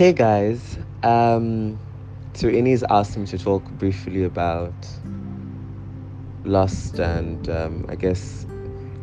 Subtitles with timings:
[0.00, 1.78] Hey guys, um,
[2.32, 4.72] so Innie's asked me to talk briefly about
[6.42, 8.46] lust and um, I guess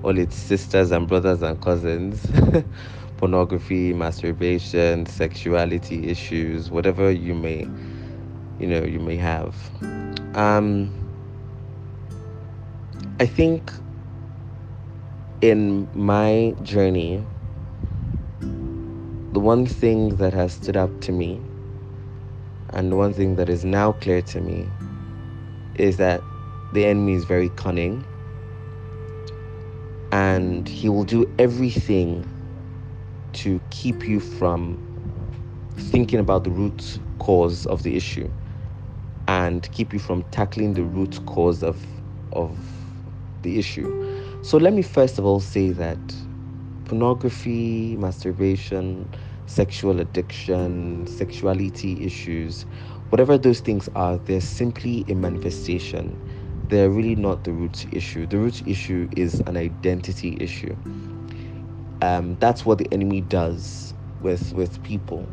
[0.02, 2.25] all its sisters and brothers and cousins,
[3.18, 7.68] pornography, masturbation, sexuality issues, whatever you may,
[8.57, 9.55] you know, you may have.
[10.34, 10.91] Um,
[13.20, 13.71] I think
[15.41, 17.23] in my journey,
[19.37, 21.39] the one thing that has stood up to me
[22.71, 24.73] and the one thing that is now clear to me
[25.75, 26.23] is that
[26.71, 28.04] the enemy is very cunning
[30.11, 32.25] and he will do everything
[33.33, 34.75] to keep you from
[35.92, 38.28] thinking about the root cause of the issue
[39.28, 41.86] and keep you from tackling the root cause of
[42.31, 42.58] of
[43.44, 43.88] the issue.
[44.42, 46.00] So let me first of all say that
[46.86, 49.14] pornography, masturbation,
[49.48, 52.66] sexual addiction, sexuality issues,
[53.09, 56.16] whatever those things are, they're simply a manifestation
[56.70, 58.25] they're really not the root issue.
[58.28, 60.75] The root issue is an identity issue.
[62.02, 65.30] Um, that's what the enemy does with with people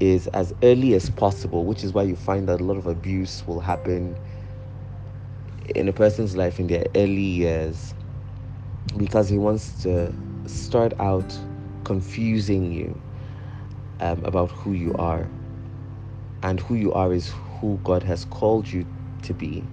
[0.00, 3.46] is as early as possible, which is why you find that a lot of abuse
[3.46, 4.18] will happen
[5.74, 7.94] in a person's life in their early years
[8.96, 10.12] because he wants to
[10.46, 11.38] start out
[11.84, 13.00] confusing you
[14.02, 15.26] um, about who you are.
[16.42, 18.84] And who you are is who God has called you
[19.22, 19.64] to be.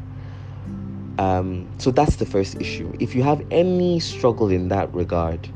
[1.17, 2.93] Um, so that's the first issue.
[2.99, 5.49] If you have any struggle in that regard,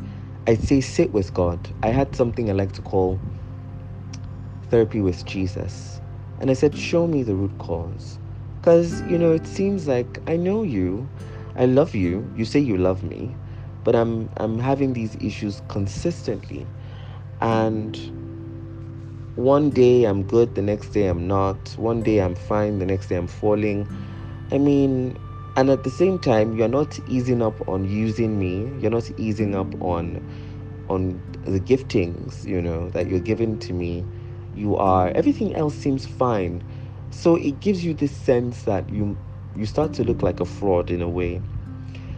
[0.47, 1.69] I'd say sit with God.
[1.83, 3.21] I had something I like to call
[4.69, 6.01] therapy with Jesus.
[6.39, 8.17] And I said, Show me the root cause.
[8.59, 11.07] Because, you know, it seems like I know you,
[11.55, 13.35] I love you, you say you love me,
[13.83, 16.65] but I'm, I'm having these issues consistently.
[17.39, 18.22] And
[19.35, 21.73] one day I'm good, the next day I'm not.
[21.77, 23.87] One day I'm fine, the next day I'm falling.
[24.51, 25.17] I mean,
[25.55, 28.71] and at the same time you're not easing up on using me.
[28.79, 30.21] You're not easing up on
[30.89, 34.05] on the giftings you know that you're giving to me.
[34.53, 36.63] You are everything else seems fine.
[37.09, 39.17] So it gives you this sense that you
[39.55, 41.41] you start to look like a fraud in a way.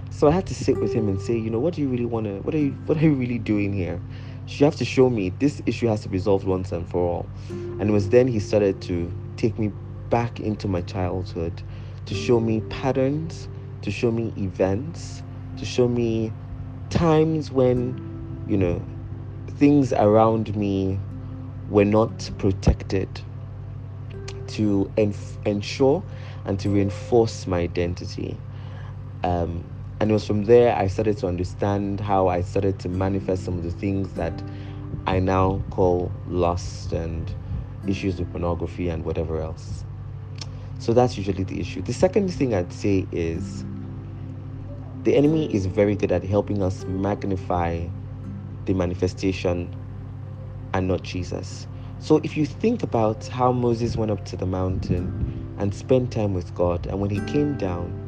[0.10, 2.06] So i had to sit with him and say you know what do you really
[2.06, 4.02] want to what are you what are you really doing here
[4.48, 7.30] you have to show me this issue has to be resolved once and for all
[7.50, 9.72] and it was then he started to take me
[10.10, 11.62] back into my childhood
[12.06, 13.50] to show me patterns,
[13.82, 15.24] to show me events,
[15.58, 16.32] to show me
[16.90, 17.98] times when,
[18.48, 18.86] you know,
[19.52, 21.00] things around me
[21.68, 23.22] were not protected
[24.48, 26.04] to enf- ensure
[26.46, 28.40] and to reinforce my identity.
[29.24, 33.46] Um, and it was from there I started to understand how I started to manifest
[33.46, 34.44] some of the things that
[35.08, 37.34] I now call lust and
[37.88, 39.86] issues with pornography and whatever else.
[40.80, 41.82] So that's usually the issue.
[41.82, 43.66] The second thing I'd say is
[45.04, 47.88] the enemy is very good at helping us magnify
[48.66, 49.74] the manifestation
[50.74, 51.68] and not Jesus.
[52.00, 56.34] So if you think about how Moses went up to the mountain and spent time
[56.34, 58.05] with God, and when he came down,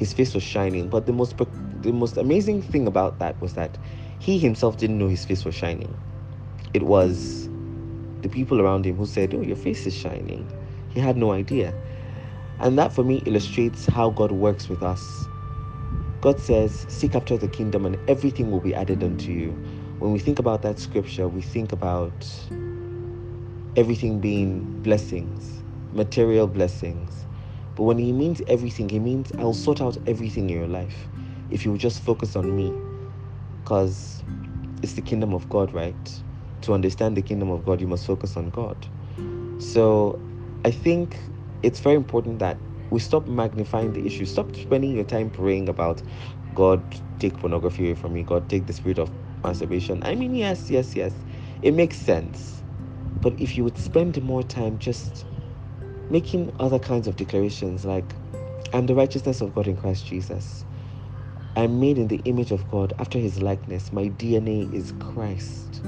[0.00, 0.88] his face was shining.
[0.88, 1.36] But the most
[1.82, 3.76] the most amazing thing about that was that
[4.18, 5.94] he himself didn't know his face was shining.
[6.72, 7.50] It was
[8.22, 10.50] the people around him who said, "Oh, your face is shining."
[10.88, 11.74] He had no idea.
[12.60, 15.28] And that for me illustrates how God works with us.
[16.22, 19.50] God says, Seek after the kingdom and everything will be added unto you.
[19.98, 22.26] When we think about that scripture, we think about
[23.76, 25.62] everything being blessings,
[25.92, 27.26] material blessings.
[27.76, 31.08] But when He means everything, He means I'll sort out everything in your life
[31.50, 32.72] if you just focus on me.
[33.62, 34.22] Because
[34.82, 36.22] it's the kingdom of God, right?
[36.62, 38.86] To understand the kingdom of God, you must focus on God.
[39.58, 40.20] So
[40.64, 41.18] I think
[41.62, 42.58] it's very important that
[42.90, 44.24] we stop magnifying the issue.
[44.24, 46.02] Stop spending your time praying about
[46.54, 46.82] God
[47.18, 49.10] take pornography away from me, God take the spirit of
[49.44, 50.02] masturbation.
[50.02, 51.14] I mean, yes, yes, yes.
[51.62, 52.62] It makes sense.
[53.20, 55.26] But if you would spend more time just
[56.10, 58.04] making other kinds of declarations like,
[58.72, 60.64] I'm the righteousness of God in Christ Jesus.
[61.56, 63.92] I'm made in the image of God after his likeness.
[63.92, 65.82] My DNA is Christ.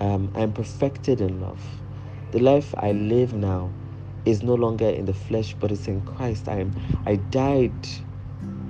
[0.00, 1.60] Um, I'm perfected in love.
[2.32, 3.72] The life I live now
[4.24, 6.48] is no longer in the flesh, but it's in Christ.
[6.48, 6.74] I am
[7.06, 7.88] I died,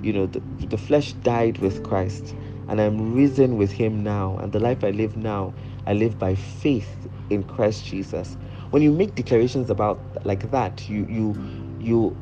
[0.01, 2.35] you know, the, the flesh died with Christ,
[2.67, 4.37] and I'm risen with him now.
[4.37, 5.53] And the life I live now,
[5.87, 8.37] I live by faith in Christ Jesus.
[8.71, 11.35] When you make declarations about like that, you you
[11.79, 12.17] you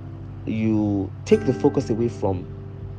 [0.46, 2.48] you take the focus away from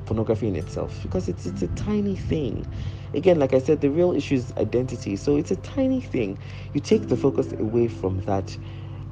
[0.06, 2.66] pornography in itself because it's it's a tiny thing.
[3.14, 5.16] Again, like I said, the real issue is identity.
[5.16, 6.38] So it's a tiny thing.
[6.74, 8.56] You take the focus away from that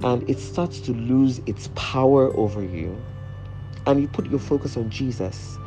[0.03, 3.03] and it starts to lose its power over you.
[3.87, 5.59] And you put your focus on Jesus.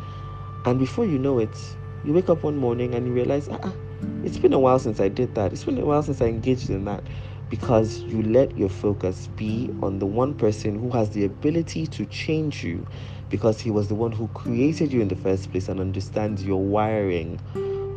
[0.66, 1.58] And before you know it,
[2.04, 3.74] you wake up one morning and you realize, ah,
[4.24, 5.54] it's been a while since I did that.
[5.54, 7.04] It's been a while since I engaged in that
[7.50, 12.06] because you let your focus be on the one person who has the ability to
[12.06, 12.86] change you
[13.30, 16.64] because he was the one who created you in the first place and understands your
[16.64, 17.40] wiring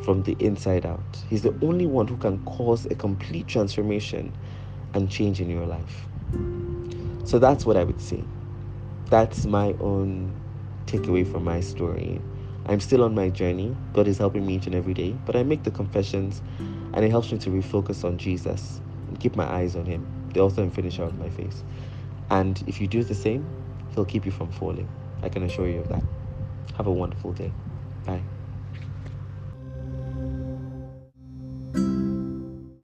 [0.05, 1.23] from the inside out.
[1.29, 4.35] He's the only one who can cause a complete transformation
[4.95, 6.09] and change in your life.
[7.25, 8.25] So that's what I would say.
[9.11, 10.41] That's my own
[10.87, 12.23] takeaway from my story.
[12.67, 13.77] I'm still on my journey.
[13.93, 17.11] God is helping me each and every day, but I make the confessions and it
[17.11, 18.81] helps me to refocus on Jesus
[19.17, 21.65] keep my eyes on Him, the author and finisher of my faith.
[22.31, 23.53] And if you do the same,
[23.89, 24.93] He'll keep you from falling.
[25.23, 26.07] I can assure you of that.
[26.75, 27.57] Have a wonderful day.
[28.07, 28.32] Bye.